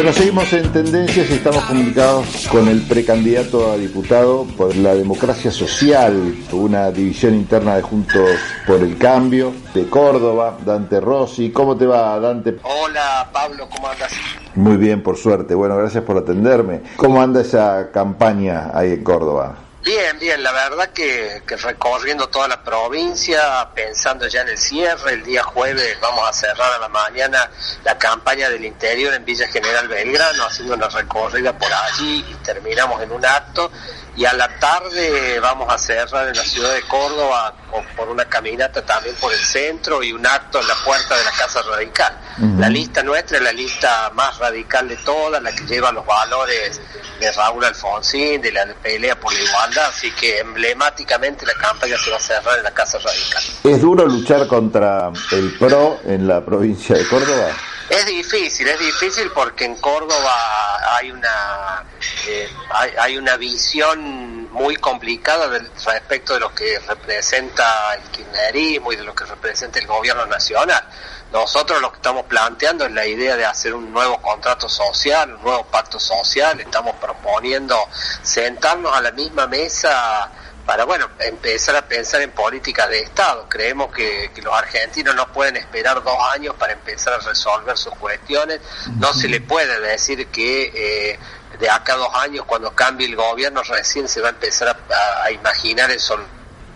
Bueno, 0.00 0.14
seguimos 0.14 0.50
en 0.54 0.72
tendencias 0.72 1.28
y 1.28 1.34
estamos 1.34 1.62
comunicados 1.64 2.48
con 2.50 2.66
el 2.68 2.80
precandidato 2.80 3.70
a 3.70 3.76
diputado 3.76 4.46
por 4.56 4.74
la 4.74 4.94
democracia 4.94 5.50
social, 5.50 6.34
una 6.52 6.90
división 6.90 7.34
interna 7.34 7.76
de 7.76 7.82
Juntos 7.82 8.30
por 8.66 8.80
el 8.80 8.96
Cambio, 8.96 9.52
de 9.74 9.90
Córdoba, 9.90 10.56
Dante 10.64 11.00
Rossi. 11.00 11.50
¿Cómo 11.50 11.76
te 11.76 11.84
va, 11.84 12.18
Dante? 12.18 12.56
Hola, 12.62 13.28
Pablo, 13.30 13.68
¿cómo 13.68 13.90
andas? 13.90 14.10
Muy 14.54 14.78
bien, 14.78 15.02
por 15.02 15.18
suerte. 15.18 15.54
Bueno, 15.54 15.76
gracias 15.76 16.02
por 16.02 16.16
atenderme. 16.16 16.80
¿Cómo 16.96 17.20
anda 17.20 17.42
esa 17.42 17.90
campaña 17.92 18.70
ahí 18.72 18.92
en 18.92 19.04
Córdoba? 19.04 19.69
Bien, 19.82 20.18
bien, 20.18 20.42
la 20.42 20.52
verdad 20.52 20.90
que, 20.90 21.42
recorriendo 21.46 22.28
toda 22.28 22.46
la 22.48 22.62
provincia, 22.62 23.66
pensando 23.74 24.26
ya 24.26 24.42
en 24.42 24.50
el 24.50 24.58
cierre, 24.58 25.14
el 25.14 25.24
día 25.24 25.42
jueves 25.42 25.98
vamos 26.02 26.28
a 26.28 26.34
cerrar 26.34 26.74
a 26.74 26.78
la 26.78 26.88
mañana 26.88 27.50
la 27.82 27.96
campaña 27.96 28.50
del 28.50 28.66
interior 28.66 29.14
en 29.14 29.24
Villa 29.24 29.48
General 29.48 29.88
Belgrano, 29.88 30.44
haciendo 30.44 30.74
una 30.74 30.88
recorrida 30.88 31.56
por 31.56 31.72
allí 31.72 32.22
y 32.28 32.34
terminamos 32.44 33.02
en 33.02 33.10
un 33.10 33.24
acto 33.24 33.72
y 34.20 34.26
a 34.26 34.34
la 34.34 34.48
tarde 34.58 35.40
vamos 35.40 35.72
a 35.72 35.78
cerrar 35.78 36.28
en 36.28 36.36
la 36.36 36.42
ciudad 36.42 36.74
de 36.74 36.82
Córdoba 36.82 37.54
por 37.96 38.06
una 38.10 38.26
caminata 38.26 38.84
también 38.84 39.14
por 39.18 39.32
el 39.32 39.38
centro 39.38 40.02
y 40.02 40.12
un 40.12 40.26
acto 40.26 40.60
en 40.60 40.68
la 40.68 40.74
puerta 40.84 41.16
de 41.16 41.24
la 41.24 41.30
Casa 41.30 41.62
Radical. 41.62 42.20
La 42.58 42.68
lista 42.68 43.02
nuestra 43.02 43.38
es 43.38 43.42
la 43.42 43.52
lista 43.52 44.10
más 44.14 44.36
radical 44.36 44.86
de 44.88 44.96
todas, 44.98 45.42
la 45.42 45.50
que 45.52 45.64
lleva 45.64 45.90
los 45.90 46.04
valores 46.04 46.78
de 47.18 47.32
Raúl 47.32 47.64
Alfonsín, 47.64 48.42
de 48.42 48.52
la 48.52 48.66
pelea 48.82 49.18
por 49.18 49.32
la 49.32 49.40
igualdad, 49.40 49.88
así 49.88 50.10
que 50.10 50.40
emblemáticamente 50.40 51.46
la 51.46 51.54
campaña 51.54 51.96
se 51.96 52.10
va 52.10 52.18
a 52.18 52.20
cerrar 52.20 52.58
en 52.58 52.64
la 52.64 52.72
Casa 52.72 52.98
Radical. 52.98 53.42
¿Es 53.64 53.80
duro 53.80 54.04
luchar 54.04 54.46
contra 54.46 55.10
el 55.32 55.56
PRO 55.58 55.98
en 56.04 56.28
la 56.28 56.44
provincia 56.44 56.94
de 56.94 57.08
Córdoba? 57.08 57.52
Es 57.90 58.06
difícil, 58.06 58.68
es 58.68 58.78
difícil 58.78 59.32
porque 59.32 59.64
en 59.64 59.74
Córdoba 59.74 60.96
hay 60.96 61.10
una 61.10 61.84
eh, 62.28 62.48
hay, 62.96 63.18
una 63.18 63.36
visión 63.36 64.48
muy 64.52 64.76
complicada 64.76 65.48
respecto 65.84 66.34
de 66.34 66.40
lo 66.40 66.54
que 66.54 66.78
representa 66.78 67.94
el 67.96 68.02
kirchnerismo 68.12 68.92
y 68.92 68.96
de 68.96 69.02
lo 69.02 69.12
que 69.12 69.24
representa 69.24 69.80
el 69.80 69.88
gobierno 69.88 70.24
nacional. 70.26 70.84
Nosotros 71.32 71.80
lo 71.80 71.90
que 71.90 71.96
estamos 71.96 72.26
planteando 72.26 72.84
es 72.84 72.92
la 72.92 73.04
idea 73.06 73.36
de 73.36 73.44
hacer 73.44 73.74
un 73.74 73.92
nuevo 73.92 74.22
contrato 74.22 74.68
social, 74.68 75.34
un 75.34 75.42
nuevo 75.42 75.64
pacto 75.64 75.98
social, 75.98 76.60
estamos 76.60 76.94
proponiendo 76.94 77.76
sentarnos 78.22 78.94
a 78.96 79.00
la 79.00 79.10
misma 79.10 79.48
mesa 79.48 80.30
para 80.66 80.84
bueno 80.84 81.08
empezar 81.18 81.76
a 81.76 81.82
pensar 81.86 82.22
en 82.22 82.30
política 82.32 82.86
de 82.86 83.00
Estado. 83.00 83.46
Creemos 83.48 83.92
que, 83.92 84.30
los 84.42 84.54
argentinos 84.54 85.14
no 85.14 85.32
pueden 85.32 85.56
esperar 85.56 86.02
dos 86.02 86.16
años 86.32 86.54
para 86.58 86.72
empezar 86.72 87.14
a 87.14 87.18
resolver 87.18 87.76
sus 87.76 87.94
cuestiones. 87.96 88.60
No 88.98 89.12
se 89.12 89.28
le 89.28 89.40
puede 89.40 89.80
decir 89.80 90.26
que 90.28 90.72
eh, 91.12 91.18
de 91.58 91.70
acá 91.70 91.94
a 91.94 91.96
dos 91.96 92.14
años, 92.14 92.44
cuando 92.46 92.74
cambie 92.74 93.06
el 93.06 93.16
gobierno, 93.16 93.62
recién 93.62 94.08
se 94.08 94.20
va 94.20 94.28
a 94.28 94.30
empezar 94.30 94.68
a, 94.68 95.24
a 95.24 95.30
imaginar 95.30 95.90
en 95.90 96.00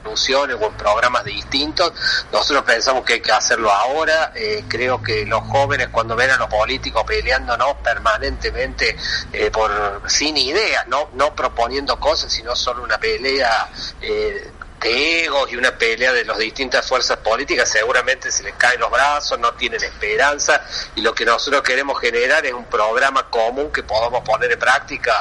soluciones 0.04 0.56
o 0.60 0.66
en 0.66 0.74
programas 0.74 1.24
distintos. 1.24 1.92
Nosotros 2.32 2.64
pensamos 2.64 3.04
que 3.04 3.14
hay 3.14 3.20
que 3.20 3.32
hacerlo 3.32 3.70
ahora. 3.72 4.32
Eh, 4.34 4.64
creo 4.68 5.02
que 5.02 5.24
los 5.26 5.42
jóvenes 5.44 5.88
cuando 5.88 6.14
ven 6.14 6.30
a 6.30 6.36
los 6.36 6.48
políticos 6.48 7.04
peleándonos 7.06 7.74
permanentemente 7.82 8.96
eh, 9.32 9.50
por 9.50 10.02
sin 10.06 10.36
ideas, 10.36 10.86
no 10.88 11.08
no 11.14 11.34
proponiendo 11.34 11.98
cosas, 11.98 12.32
sino 12.32 12.54
solo 12.54 12.82
una 12.82 12.98
pelea 12.98 13.68
eh, 14.00 14.50
egos 14.84 15.50
y 15.50 15.56
una 15.56 15.76
pelea 15.76 16.12
de 16.12 16.24
las 16.24 16.38
distintas 16.38 16.86
fuerzas 16.86 17.16
políticas, 17.18 17.68
seguramente 17.68 18.30
se 18.30 18.42
les 18.42 18.54
caen 18.54 18.80
los 18.80 18.90
brazos, 18.90 19.38
no 19.38 19.52
tienen 19.54 19.82
esperanza 19.82 20.62
y 20.94 21.00
lo 21.00 21.14
que 21.14 21.24
nosotros 21.24 21.62
queremos 21.62 21.98
generar 22.00 22.44
es 22.44 22.52
un 22.52 22.64
programa 22.66 23.28
común 23.30 23.70
que 23.72 23.82
podamos 23.82 24.22
poner 24.22 24.52
en 24.52 24.58
práctica 24.58 25.12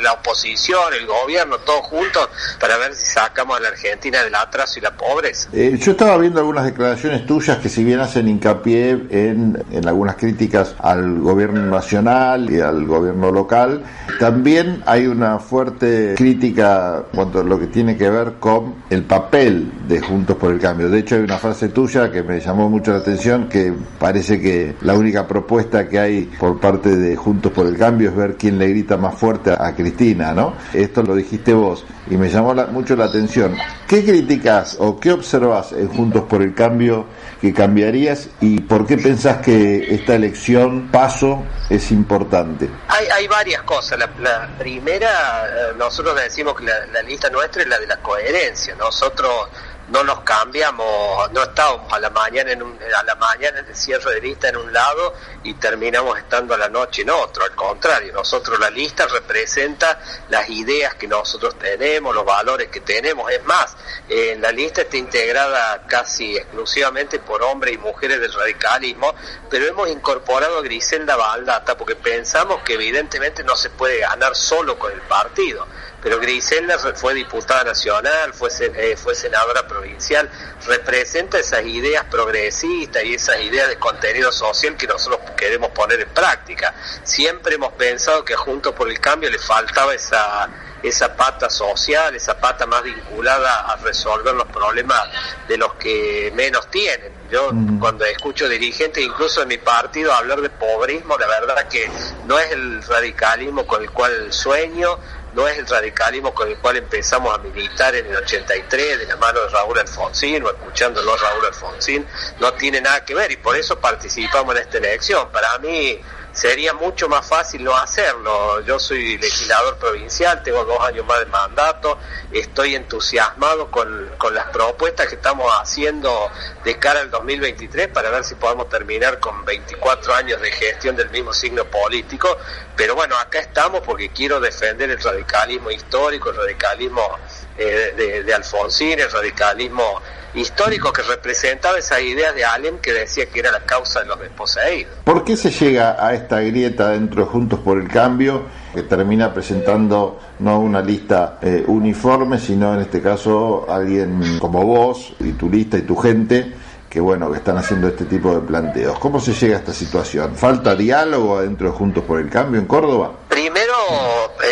la 0.00 0.12
oposición, 0.12 0.94
el 0.94 1.06
gobierno, 1.06 1.58
todos 1.58 1.86
juntos 1.86 2.28
para 2.60 2.76
ver 2.78 2.94
si 2.94 3.06
sacamos 3.06 3.56
a 3.56 3.60
la 3.60 3.68
Argentina 3.68 4.22
del 4.22 4.34
atraso 4.34 4.78
y 4.78 4.82
la 4.82 4.96
pobreza. 4.96 5.48
Eh, 5.52 5.76
yo 5.78 5.92
estaba 5.92 6.16
viendo 6.18 6.40
algunas 6.40 6.64
declaraciones 6.64 7.26
tuyas 7.26 7.58
que 7.58 7.68
si 7.68 7.82
bien 7.84 8.00
hacen 8.00 8.28
hincapié 8.28 8.90
en, 9.10 9.62
en 9.70 9.88
algunas 9.88 10.16
críticas 10.16 10.74
al 10.78 11.18
gobierno 11.20 11.66
nacional 11.66 12.50
y 12.50 12.60
al 12.60 12.86
gobierno 12.86 13.32
local, 13.32 13.82
también 14.18 14.82
hay 14.86 15.06
una 15.06 15.38
fuerte 15.38 16.14
crítica 16.16 17.04
cuanto 17.14 17.40
a 17.40 17.42
lo 17.42 17.58
que 17.58 17.66
tiene 17.66 17.96
que 17.96 18.08
ver 18.08 18.34
con 18.38 18.59
el 18.90 19.04
papel 19.04 19.70
de 19.88 20.00
Juntos 20.00 20.36
por 20.36 20.52
el 20.52 20.60
Cambio. 20.60 20.88
De 20.88 21.00
hecho, 21.00 21.16
hay 21.16 21.22
una 21.22 21.38
frase 21.38 21.68
tuya 21.68 22.10
que 22.10 22.22
me 22.22 22.40
llamó 22.40 22.68
mucho 22.68 22.92
la 22.92 22.98
atención, 22.98 23.48
que 23.48 23.72
parece 23.98 24.40
que 24.40 24.74
la 24.82 24.94
única 24.94 25.26
propuesta 25.26 25.88
que 25.88 25.98
hay 25.98 26.24
por 26.38 26.60
parte 26.60 26.96
de 26.96 27.16
Juntos 27.16 27.52
por 27.52 27.66
el 27.66 27.76
Cambio 27.76 28.10
es 28.10 28.16
ver 28.16 28.36
quién 28.36 28.58
le 28.58 28.68
grita 28.68 28.96
más 28.96 29.14
fuerte 29.14 29.52
a 29.52 29.74
Cristina, 29.74 30.32
¿no? 30.32 30.54
Esto 30.72 31.02
lo 31.02 31.14
dijiste 31.14 31.52
vos 31.52 31.84
y 32.10 32.16
me 32.16 32.28
llamó 32.28 32.54
mucho 32.66 32.96
la 32.96 33.04
atención. 33.04 33.56
¿Qué 33.86 34.04
críticas 34.04 34.76
o 34.78 34.98
qué 34.98 35.12
observas 35.12 35.72
en 35.72 35.88
Juntos 35.88 36.24
por 36.28 36.42
el 36.42 36.54
Cambio 36.54 37.06
que 37.40 37.54
cambiarías 37.54 38.28
y 38.40 38.60
por 38.60 38.86
qué 38.86 38.98
pensás 38.98 39.38
que 39.38 39.94
esta 39.94 40.14
elección, 40.16 40.88
paso, 40.90 41.44
es 41.68 41.90
importante? 41.92 42.68
Hay, 42.88 43.06
hay 43.06 43.28
varias 43.28 43.62
cosas. 43.62 43.98
La, 44.18 44.48
primera, 44.58 45.46
eh, 45.46 45.74
nosotros 45.78 46.16
decimos 46.20 46.54
que 46.56 46.64
la, 46.64 46.86
la 46.92 47.02
lista 47.02 47.30
nuestra 47.30 47.62
es 47.62 47.68
la 47.68 47.78
de 47.78 47.86
la 47.86 47.96
coherencia. 47.98 48.49
Nosotros 48.76 49.48
no 49.90 50.04
nos 50.04 50.20
cambiamos, 50.20 51.30
no 51.32 51.42
estábamos 51.42 51.92
a 51.92 51.98
la 51.98 52.10
mañana 52.10 52.52
en 52.52 52.62
un, 52.62 52.78
a 52.96 53.02
la 53.02 53.14
mañana 53.16 53.58
en 53.58 53.66
el 53.66 53.74
cierre 53.74 54.14
de 54.14 54.20
lista 54.20 54.48
en 54.48 54.56
un 54.56 54.72
lado 54.72 55.14
y 55.42 55.54
terminamos 55.54 56.16
estando 56.16 56.54
a 56.54 56.58
la 56.58 56.68
noche 56.68 57.02
en 57.02 57.10
otro, 57.10 57.44
al 57.44 57.54
contrario, 57.56 58.12
nosotros 58.12 58.58
la 58.60 58.70
lista 58.70 59.06
representa 59.08 60.00
las 60.28 60.48
ideas 60.48 60.94
que 60.94 61.08
nosotros 61.08 61.58
tenemos, 61.58 62.14
los 62.14 62.24
valores 62.24 62.68
que 62.68 62.80
tenemos, 62.80 63.30
es 63.32 63.44
más, 63.44 63.76
en 64.08 64.40
la 64.40 64.52
lista 64.52 64.82
está 64.82 64.96
integrada 64.96 65.84
casi 65.88 66.36
exclusivamente 66.36 67.18
por 67.18 67.42
hombres 67.42 67.74
y 67.74 67.78
mujeres 67.78 68.20
del 68.20 68.32
radicalismo, 68.32 69.14
pero 69.48 69.66
hemos 69.66 69.88
incorporado 69.88 70.58
a 70.58 70.62
Griselda 70.62 71.16
Baldata 71.16 71.76
porque 71.76 71.96
pensamos 71.96 72.62
que 72.62 72.74
evidentemente 72.74 73.42
no 73.42 73.56
se 73.56 73.70
puede 73.70 73.98
ganar 73.98 74.36
solo 74.36 74.78
con 74.78 74.92
el 74.92 75.00
partido 75.02 75.66
pero 76.02 76.18
Griselda 76.18 76.78
fue 76.78 77.14
diputada 77.14 77.64
nacional, 77.64 78.32
fue, 78.32 78.50
eh, 78.60 78.96
fue 78.96 79.14
senadora 79.14 79.66
provincial, 79.66 80.28
representa 80.66 81.38
esas 81.38 81.64
ideas 81.64 82.04
progresistas 82.10 83.04
y 83.04 83.14
esas 83.14 83.40
ideas 83.40 83.68
de 83.68 83.76
contenido 83.76 84.32
social 84.32 84.76
que 84.76 84.86
nosotros 84.86 85.20
queremos 85.36 85.70
poner 85.70 86.00
en 86.00 86.08
práctica. 86.08 86.74
Siempre 87.02 87.54
hemos 87.54 87.72
pensado 87.72 88.24
que 88.24 88.34
junto 88.34 88.74
por 88.74 88.88
el 88.88 88.98
cambio 89.00 89.30
le 89.30 89.38
faltaba 89.38 89.94
esa 89.94 90.48
esa 90.82 91.14
pata 91.14 91.50
social, 91.50 92.14
esa 92.14 92.38
pata 92.38 92.66
más 92.66 92.82
vinculada 92.82 93.72
a 93.72 93.76
resolver 93.76 94.34
los 94.34 94.46
problemas 94.46 95.08
de 95.48 95.58
los 95.58 95.74
que 95.74 96.32
menos 96.34 96.70
tienen. 96.70 97.12
Yo 97.30 97.52
cuando 97.78 98.04
escucho 98.04 98.48
dirigentes, 98.48 99.04
incluso 99.04 99.40
de 99.40 99.46
mi 99.46 99.58
partido, 99.58 100.12
hablar 100.12 100.40
de 100.40 100.50
pobrismo, 100.50 101.16
la 101.16 101.28
verdad 101.28 101.68
que 101.68 101.88
no 102.26 102.38
es 102.38 102.50
el 102.50 102.82
radicalismo 102.82 103.66
con 103.66 103.82
el 103.82 103.90
cual 103.90 104.32
sueño, 104.32 104.98
no 105.34 105.46
es 105.48 105.58
el 105.58 105.66
radicalismo 105.66 106.34
con 106.34 106.48
el 106.48 106.58
cual 106.58 106.76
empezamos 106.76 107.34
a 107.34 107.38
militar 107.38 107.94
en 107.94 108.06
el 108.06 108.16
83 108.16 108.98
de 108.98 109.06
la 109.06 109.16
mano 109.16 109.40
de 109.40 109.48
Raúl 109.48 109.78
Alfonsín 109.78 110.42
o 110.44 110.50
escuchándolo 110.50 111.16
Raúl 111.16 111.46
Alfonsín, 111.46 112.06
no 112.38 112.52
tiene 112.54 112.80
nada 112.80 113.04
que 113.04 113.14
ver 113.14 113.30
y 113.32 113.36
por 113.36 113.56
eso 113.56 113.78
participamos 113.78 114.54
en 114.56 114.62
esta 114.62 114.78
elección. 114.78 115.30
Para 115.30 115.58
mí 115.58 116.00
sería 116.32 116.74
mucho 116.74 117.08
más 117.08 117.26
fácil 117.26 117.64
no 117.64 117.76
hacerlo. 117.76 118.60
Yo 118.62 118.78
soy 118.78 119.18
legislador 119.18 119.76
provincial, 119.78 120.42
tengo 120.42 120.64
dos 120.64 120.80
años 120.80 121.06
más 121.06 121.18
de 121.20 121.26
mandato, 121.26 121.98
estoy 122.32 122.74
entusiasmado 122.74 123.70
con, 123.70 124.10
con, 124.18 124.34
las 124.34 124.46
propuestas 124.46 125.08
que 125.08 125.16
estamos 125.16 125.50
haciendo 125.60 126.30
de 126.64 126.78
cara 126.78 127.00
al 127.00 127.10
2023 127.10 127.88
para 127.88 128.10
ver 128.10 128.24
si 128.24 128.34
podemos 128.36 128.68
terminar 128.68 129.18
con 129.18 129.44
24 129.44 130.14
años 130.14 130.40
de 130.40 130.50
gestión 130.52 130.96
del 130.96 131.10
mismo 131.10 131.32
signo 131.32 131.64
político. 131.64 132.36
Pero 132.76 132.94
bueno, 132.94 133.16
acá 133.16 133.40
estamos 133.40 133.80
porque 133.80 134.10
quiero 134.10 134.40
defender 134.40 134.90
el 134.90 135.00
radicalismo 135.00 135.70
histórico, 135.70 136.30
el 136.30 136.36
radicalismo 136.36 137.18
eh, 137.58 137.92
de, 137.96 138.22
de 138.22 138.34
Alfonsín, 138.34 139.00
el 139.00 139.10
radicalismo 139.10 140.00
histórico 140.34 140.92
que 140.92 141.02
representaba 141.02 141.78
esas 141.78 142.00
ideas 142.02 142.34
de 142.34 142.44
Allen 142.44 142.78
que 142.78 142.92
decía 142.92 143.26
que 143.26 143.40
era 143.40 143.50
la 143.50 143.60
causa 143.60 144.00
de 144.00 144.06
los 144.06 144.20
desposeídos. 144.20 144.92
¿Por 145.04 145.24
qué 145.24 145.36
se 145.36 145.50
llega 145.50 145.96
a 146.04 146.14
esta 146.14 146.40
grieta 146.40 146.90
dentro 146.90 147.24
de 147.24 147.30
Juntos 147.30 147.60
por 147.60 147.78
el 147.78 147.88
Cambio 147.88 148.44
que 148.74 148.82
termina 148.82 149.32
presentando 149.34 150.20
no 150.38 150.60
una 150.60 150.80
lista 150.80 151.38
eh, 151.42 151.64
uniforme, 151.66 152.38
sino 152.38 152.74
en 152.74 152.80
este 152.80 153.02
caso 153.02 153.66
alguien 153.68 154.38
como 154.38 154.64
vos 154.64 155.14
y 155.18 155.32
tu 155.32 155.50
lista 155.50 155.76
y 155.78 155.82
tu 155.82 155.96
gente? 155.96 156.54
que 156.90 156.98
bueno, 156.98 157.30
que 157.30 157.38
están 157.38 157.56
haciendo 157.56 157.86
este 157.86 158.04
tipo 158.04 158.34
de 158.34 158.40
planteos. 158.40 158.98
¿Cómo 158.98 159.20
se 159.20 159.32
llega 159.32 159.56
a 159.56 159.60
esta 159.60 159.72
situación? 159.72 160.34
¿Falta 160.34 160.74
diálogo 160.74 161.40
dentro 161.40 161.70
de 161.70 161.76
Juntos 161.76 162.02
por 162.02 162.18
el 162.18 162.28
Cambio 162.28 162.60
en 162.60 162.66
Córdoba? 162.66 163.12
Primero, 163.28 163.72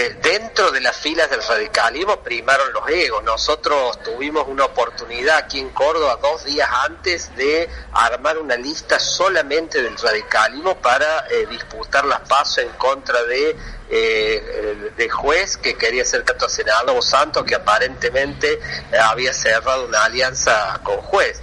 eh, 0.01 0.17
dentro 0.23 0.71
de 0.71 0.81
las 0.81 0.97
filas 0.97 1.29
del 1.29 1.43
radicalismo 1.43 2.21
primaron 2.21 2.73
los 2.73 2.89
egos. 2.89 3.21
Nosotros 3.25 4.01
tuvimos 4.05 4.47
una 4.47 4.67
oportunidad 4.67 5.39
aquí 5.39 5.59
en 5.59 5.71
Córdoba 5.71 6.21
dos 6.23 6.45
días 6.45 6.69
antes 6.85 7.35
de 7.35 7.69
armar 7.93 8.39
una 8.39 8.55
lista 8.55 9.01
solamente 9.01 9.83
del 9.83 9.99
radicalismo 9.99 10.77
para 10.77 11.27
eh, 11.29 11.47
disputar 11.51 12.05
las 12.05 12.21
pasos 12.21 12.59
en 12.59 12.69
contra 12.79 13.25
de 13.25 13.57
eh, 13.91 14.93
de 14.97 15.09
juez 15.09 15.57
que 15.57 15.75
quería 15.75 16.05
ser 16.05 16.25
a 16.29 16.49
senador 16.49 17.03
Santos 17.03 17.43
que 17.43 17.57
aparentemente 17.57 18.61
había 19.03 19.33
cerrado 19.33 19.87
una 19.87 20.05
alianza 20.05 20.79
con 20.85 20.99
juez. 20.99 21.43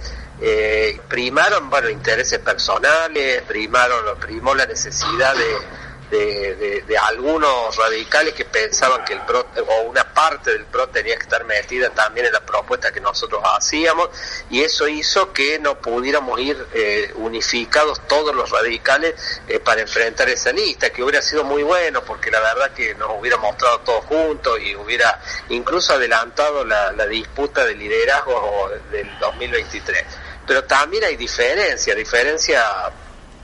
primaron 1.08 1.68
bueno 1.68 1.90
intereses 1.90 2.38
personales, 2.38 3.42
primaron 3.42 4.18
primó 4.18 4.54
la 4.54 4.64
necesidad 4.64 5.34
de 5.34 5.85
de, 6.10 6.82
de, 6.86 6.98
algunos 6.98 7.76
radicales 7.76 8.34
que 8.34 8.44
pensaban 8.44 9.04
que 9.04 9.14
el 9.14 9.20
PRO, 9.22 9.46
o 9.66 9.82
una 9.82 10.04
parte 10.12 10.52
del 10.52 10.64
PRO 10.64 10.88
tenía 10.88 11.16
que 11.16 11.22
estar 11.22 11.44
metida 11.44 11.90
también 11.90 12.26
en 12.26 12.32
la 12.32 12.40
propuesta 12.40 12.92
que 12.92 13.00
nosotros 13.00 13.42
hacíamos, 13.56 14.10
y 14.50 14.62
eso 14.62 14.88
hizo 14.88 15.32
que 15.32 15.58
no 15.58 15.78
pudiéramos 15.80 16.40
ir 16.40 16.66
eh, 16.74 17.12
unificados 17.16 18.00
todos 18.06 18.34
los 18.34 18.50
radicales 18.50 19.14
eh, 19.48 19.58
para 19.58 19.80
enfrentar 19.82 20.28
esa 20.28 20.52
lista, 20.52 20.90
que 20.90 21.02
hubiera 21.02 21.22
sido 21.22 21.44
muy 21.44 21.62
bueno, 21.62 22.02
porque 22.02 22.30
la 22.30 22.40
verdad 22.40 22.72
que 22.72 22.94
nos 22.94 23.10
hubiera 23.18 23.36
mostrado 23.36 23.80
todos 23.80 24.04
juntos 24.06 24.58
y 24.60 24.74
hubiera 24.76 25.20
incluso 25.48 25.94
adelantado 25.94 26.64
la, 26.64 26.92
la 26.92 27.06
disputa 27.06 27.64
de 27.64 27.74
liderazgo 27.74 28.70
del 28.90 29.08
2023. 29.18 30.04
Pero 30.46 30.64
también 30.64 31.04
hay 31.04 31.16
diferencia, 31.16 31.94
diferencia 31.94 32.92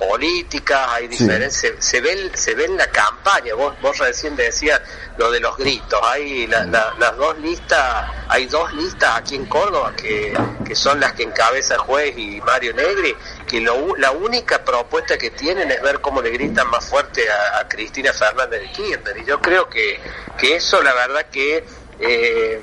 políticas, 0.08 0.88
hay 0.90 1.08
diferencias, 1.08 1.72
se, 1.78 2.00
ve, 2.00 2.31
se 2.34 2.54
ve 2.54 2.64
en 2.64 2.76
la 2.76 2.87
campaña, 2.88 3.54
vos, 3.54 3.75
vos 3.81 3.99
recién 3.99 4.37
decías 4.37 4.81
lo 5.16 5.31
de 5.31 5.40
los 5.40 5.56
gritos, 5.56 6.00
hay 6.02 6.46
las 6.46 7.16
dos 7.16 7.38
listas, 7.38 8.10
hay 8.28 8.46
dos 8.46 8.72
listas 8.75 9.16
aquí 9.16 9.37
en 9.37 9.46
Córdoba 9.46 9.93
que, 9.96 10.37
que 10.64 10.75
son 10.75 11.00
las 11.00 11.12
que 11.12 11.22
encabeza 11.22 11.78
Juez 11.78 12.16
y 12.16 12.40
Mario 12.40 12.75
Negri, 12.75 13.14
que 13.46 13.60
lo, 13.60 13.96
la 13.96 14.10
única 14.10 14.64
propuesta 14.64 15.16
que 15.19 15.31
tienen 15.31 15.70
es 15.70 15.81
ver 15.82 16.00
cómo 16.00 16.20
le 16.20 16.31
gritan 16.31 16.69
más 16.69 16.84
fuerte 16.84 17.22
a, 17.31 17.69
Cristina 17.69 18.12
Fernández 18.12 18.60
de 18.60 18.72
Kirchner, 18.72 19.16
y 19.19 19.25
yo 19.25 19.40
creo 19.40 19.69
que, 19.69 19.99
que 20.37 20.56
eso 20.56 20.82
la 20.82 20.93
verdad 20.93 21.26
que 21.31 21.64
eh, 22.04 22.60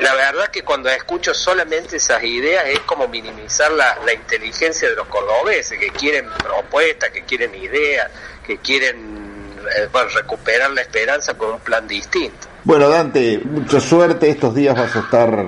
la 0.00 0.14
verdad 0.14 0.48
que 0.48 0.62
cuando 0.62 0.90
escucho 0.90 1.32
solamente 1.32 1.96
esas 1.96 2.22
ideas 2.22 2.66
es 2.66 2.80
como 2.80 3.08
minimizar 3.08 3.72
la, 3.72 3.96
inteligencia 4.12 4.90
de 4.90 4.96
los 4.96 5.06
cordobeses, 5.08 5.78
que 5.78 5.90
quieren 5.90 6.28
propuestas, 6.30 7.10
que 7.10 7.22
quieren 7.22 7.54
ideas, 7.54 8.10
que 8.46 8.58
quieren 8.58 9.56
eh, 9.76 9.88
recuperar 10.14 10.70
la 10.72 10.82
esperanza 10.82 11.34
con 11.34 11.52
un 11.52 11.60
plan 11.60 11.88
distinto. 11.88 12.51
Bueno, 12.64 12.88
Dante, 12.88 13.40
mucha 13.44 13.80
suerte. 13.80 14.30
Estos 14.30 14.54
días 14.54 14.76
vas 14.78 14.94
a 14.94 15.00
estar 15.00 15.46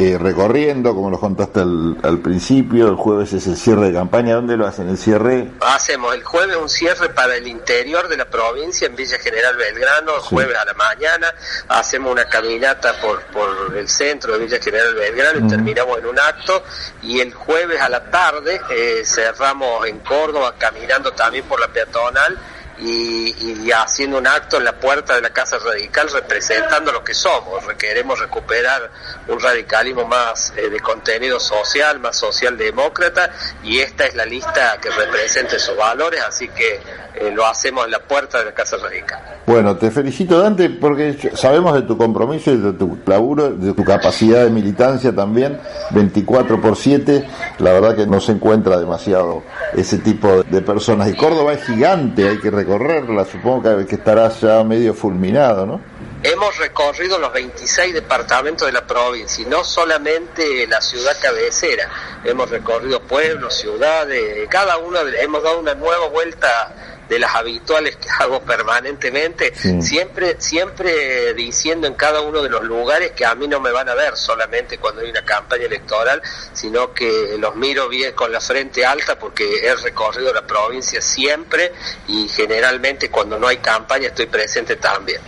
eh, 0.00 0.18
recorriendo, 0.18 0.92
como 0.92 1.08
nos 1.08 1.20
contaste 1.20 1.60
al, 1.60 2.18
principio. 2.20 2.88
El 2.88 2.96
jueves 2.96 3.32
es 3.32 3.46
el 3.46 3.56
cierre 3.56 3.86
de 3.86 3.92
campaña. 3.92 4.34
¿Dónde 4.34 4.56
lo 4.56 4.66
hacen 4.66 4.88
el 4.88 4.98
cierre? 4.98 5.52
Hacemos 5.60 6.12
el 6.16 6.24
jueves 6.24 6.56
un 6.56 6.68
cierre 6.68 7.10
para 7.10 7.36
el 7.36 7.46
interior 7.46 8.08
de 8.08 8.16
la 8.16 8.24
provincia, 8.24 8.88
en 8.88 8.96
Villa 8.96 9.18
General 9.20 9.56
Belgrano, 9.56 10.16
el 10.16 10.20
jueves 10.20 10.56
a 10.56 10.64
la 10.64 10.74
mañana. 10.74 11.32
Hacemos 11.68 12.10
una 12.10 12.24
caminata 12.24 12.92
por, 13.00 13.22
por 13.26 13.76
el 13.76 13.88
centro 13.88 14.32
de 14.32 14.44
Villa 14.44 14.58
General 14.58 14.94
Belgrano 14.94 15.46
y 15.46 15.48
terminamos 15.48 15.98
en 15.98 16.06
un 16.06 16.18
acto. 16.18 16.64
Y 17.02 17.20
el 17.20 17.32
jueves 17.32 17.80
a 17.80 17.88
la 17.88 18.10
tarde 18.10 18.60
eh, 18.68 19.02
cerramos 19.04 19.86
en 19.86 20.00
Córdoba, 20.00 20.56
caminando 20.58 21.12
también 21.12 21.44
por 21.44 21.60
la 21.60 21.68
peatonal 21.68 22.36
y, 22.80 23.70
haciendo 23.70 24.18
un 24.18 24.26
acto 24.26 24.56
en 24.56 24.64
la 24.64 24.72
puerta 24.72 25.14
de 25.14 25.20
la 25.20 25.30
Casa 25.30 25.58
Radical 25.58 26.08
representando 26.10 26.92
lo 26.92 27.04
que 27.04 27.14
somos. 27.14 27.64
Queremos 27.76 28.18
recuperar 28.18 28.90
un 29.28 29.38
radicalismo 29.38 30.06
más 30.06 30.52
eh, 30.56 30.68
de 30.70 30.80
contenido 30.80 31.38
social, 31.38 32.00
más 32.00 32.16
socialdemócrata 32.16 33.30
y 33.62 33.78
esta 33.78 34.06
es 34.06 34.14
la 34.14 34.24
lista 34.24 34.78
que 34.80 34.90
representa 34.90 35.56
esos 35.56 35.76
valores, 35.76 36.20
así 36.22 36.48
que 36.48 36.80
eh, 37.14 37.30
lo 37.32 37.46
hacemos 37.46 37.84
en 37.84 37.92
la 37.92 38.00
puerta 38.00 38.38
de 38.38 38.46
la 38.46 38.52
Casa 38.52 38.76
Radical. 38.76 39.20
Bueno, 39.46 39.76
te 39.76 39.90
felicito 39.90 40.38
Dante 40.38 40.70
porque 40.70 41.30
sabemos 41.34 41.74
de 41.74 41.82
tu 41.82 41.96
compromiso 41.96 42.50
y 42.50 42.58
de 42.58 42.72
tu 42.72 42.98
laburo, 43.06 43.50
de 43.50 43.72
tu 43.72 43.84
capacidad 43.84 44.44
de 44.44 44.50
militancia 44.50 45.14
también, 45.14 45.60
24 45.90 46.60
por 46.60 46.76
7, 46.76 47.26
la 47.58 47.72
verdad 47.72 47.96
que 47.96 48.06
no 48.06 48.20
se 48.20 48.32
encuentra 48.32 48.78
demasiado 48.78 49.42
ese 49.74 49.98
tipo 49.98 50.42
de 50.42 50.60
personas 50.60 51.08
y 51.08 51.14
Córdoba 51.14 51.54
es 51.54 51.64
gigante, 51.64 52.28
hay 52.28 52.38
que 52.38 52.50
recorrerla, 52.68 53.24
supongo 53.24 53.86
que 53.86 53.94
estará 53.94 54.28
ya 54.28 54.62
medio 54.62 54.92
fulminado, 54.92 55.64
¿no? 55.64 55.80
Hemos 56.22 56.58
recorrido 56.58 57.18
los 57.18 57.32
26 57.32 57.94
departamentos 57.94 58.66
de 58.66 58.72
la 58.72 58.86
provincia 58.86 59.42
y 59.42 59.46
no 59.48 59.64
solamente 59.64 60.66
la 60.66 60.80
ciudad 60.80 61.16
cabecera, 61.20 61.88
hemos 62.24 62.50
recorrido 62.50 63.00
pueblos, 63.00 63.54
ciudades, 63.54 64.46
cada 64.50 64.76
uno, 64.78 64.98
hemos 64.98 65.42
dado 65.42 65.60
una 65.60 65.74
nueva 65.74 66.08
vuelta 66.08 66.87
de 67.08 67.18
las 67.18 67.34
habituales 67.34 67.96
que 67.96 68.08
hago 68.18 68.40
permanentemente, 68.40 69.52
siempre, 69.80 70.36
siempre 70.38 71.34
diciendo 71.34 71.86
en 71.86 71.94
cada 71.94 72.20
uno 72.20 72.42
de 72.42 72.50
los 72.50 72.64
lugares 72.64 73.12
que 73.12 73.24
a 73.24 73.34
mí 73.34 73.48
no 73.48 73.60
me 73.60 73.70
van 73.70 73.88
a 73.88 73.94
ver 73.94 74.16
solamente 74.16 74.78
cuando 74.78 75.00
hay 75.00 75.10
una 75.10 75.24
campaña 75.24 75.64
electoral, 75.64 76.22
sino 76.52 76.92
que 76.92 77.36
los 77.38 77.56
miro 77.56 77.88
bien 77.88 78.12
con 78.12 78.32
la 78.32 78.40
frente 78.40 78.84
alta 78.84 79.18
porque 79.18 79.66
he 79.66 79.74
recorrido 79.76 80.32
la 80.32 80.46
provincia 80.46 81.00
siempre 81.00 81.72
y 82.06 82.28
generalmente 82.28 83.10
cuando 83.10 83.38
no 83.38 83.46
hay 83.46 83.58
campaña 83.58 84.08
estoy 84.08 84.26
presente 84.26 84.76
también. 84.76 85.20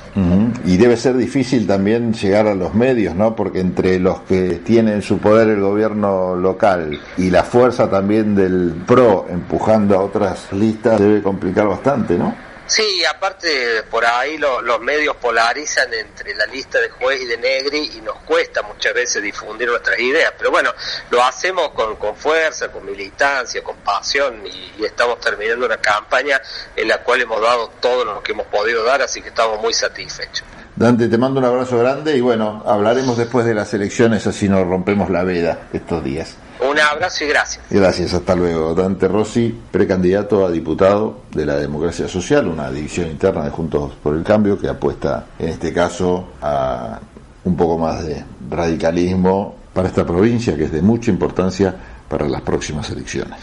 Y 0.70 0.76
debe 0.76 0.96
ser 0.96 1.16
difícil 1.16 1.66
también 1.66 2.14
llegar 2.14 2.46
a 2.46 2.54
los 2.54 2.74
medios, 2.74 3.16
¿no? 3.16 3.34
Porque 3.34 3.58
entre 3.58 3.98
los 3.98 4.20
que 4.20 4.60
tienen 4.64 5.02
su 5.02 5.18
poder 5.18 5.48
el 5.48 5.60
gobierno 5.60 6.36
local 6.36 7.02
y 7.16 7.28
la 7.28 7.42
fuerza 7.42 7.90
también 7.90 8.36
del 8.36 8.84
PRO 8.86 9.26
empujando 9.28 9.96
a 9.96 10.04
otras 10.04 10.52
listas 10.52 11.00
debe 11.00 11.22
complicar 11.22 11.66
bastante, 11.66 12.14
¿no? 12.14 12.36
Sí, 12.68 13.04
aparte 13.04 13.82
por 13.90 14.06
ahí 14.06 14.38
los 14.38 14.80
medios 14.80 15.16
polarizan 15.16 15.92
entre 15.92 16.36
la 16.36 16.46
lista 16.46 16.78
de 16.78 16.88
juez 16.88 17.20
y 17.20 17.24
de 17.26 17.36
Negri 17.36 17.90
y 17.96 18.00
nos 18.02 18.18
cuesta 18.18 18.62
muchas 18.62 18.94
veces 18.94 19.20
difundir 19.20 19.68
nuestras 19.68 19.98
ideas, 19.98 20.32
pero 20.38 20.52
bueno, 20.52 20.72
lo 21.10 21.20
hacemos 21.24 21.70
con, 21.70 21.96
con 21.96 22.14
fuerza, 22.14 22.70
con 22.70 22.86
militancia, 22.86 23.60
con 23.64 23.76
pasión 23.78 24.46
y, 24.46 24.84
estamos 24.84 25.18
terminando 25.18 25.66
una 25.66 25.78
campaña 25.78 26.40
en 26.76 26.86
la 26.86 26.98
cual 26.98 27.22
hemos 27.22 27.40
dado 27.40 27.70
todo 27.80 28.04
lo 28.04 28.22
que 28.22 28.30
hemos 28.30 28.46
podido 28.46 28.84
dar, 28.84 29.02
así 29.02 29.20
que 29.20 29.30
estamos 29.30 29.60
muy 29.60 29.72
satisfechos. 29.72 30.44
Dante, 30.80 31.08
te 31.08 31.18
mando 31.18 31.40
un 31.40 31.44
abrazo 31.44 31.76
grande 31.76 32.16
y 32.16 32.22
bueno, 32.22 32.62
hablaremos 32.64 33.18
después 33.18 33.44
de 33.44 33.52
las 33.52 33.74
elecciones 33.74 34.26
así 34.26 34.48
nos 34.48 34.66
rompemos 34.66 35.10
la 35.10 35.24
veda 35.24 35.68
estos 35.74 36.02
días. 36.02 36.36
Un 36.58 36.80
abrazo 36.80 37.24
y 37.24 37.28
gracias. 37.28 37.62
Gracias, 37.68 38.14
hasta 38.14 38.34
luego. 38.34 38.74
Dante 38.74 39.06
Rossi, 39.06 39.54
precandidato 39.70 40.46
a 40.46 40.50
diputado 40.50 41.24
de 41.32 41.44
la 41.44 41.56
Democracia 41.56 42.08
Social, 42.08 42.48
una 42.48 42.70
división 42.70 43.10
interna 43.10 43.44
de 43.44 43.50
Juntos 43.50 43.92
por 44.02 44.16
el 44.16 44.24
Cambio 44.24 44.58
que 44.58 44.68
apuesta 44.68 45.26
en 45.38 45.50
este 45.50 45.70
caso 45.70 46.30
a 46.40 46.98
un 47.44 47.56
poco 47.58 47.76
más 47.76 48.02
de 48.02 48.24
radicalismo 48.48 49.56
para 49.74 49.88
esta 49.88 50.06
provincia 50.06 50.56
que 50.56 50.64
es 50.64 50.72
de 50.72 50.80
mucha 50.80 51.10
importancia 51.10 51.74
para 52.08 52.26
las 52.26 52.40
próximas 52.40 52.88
elecciones. 52.88 53.38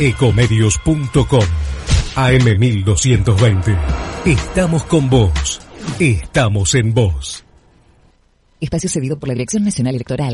Ecomedios.com 0.00 1.44
AM1220. 2.16 3.76
Estamos 4.24 4.82
con 4.82 5.08
vos. 5.08 5.65
Estamos 5.98 6.74
en 6.74 6.92
vos. 6.92 7.44
Espacio 8.60 8.88
cedido 8.88 9.18
por 9.18 9.28
la 9.28 9.34
Dirección 9.34 9.64
Nacional 9.64 9.94
Electoral. 9.94 10.24